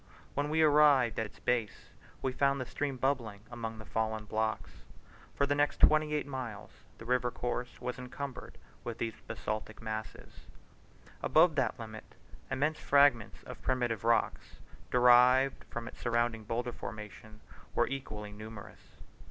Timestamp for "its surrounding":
15.87-16.45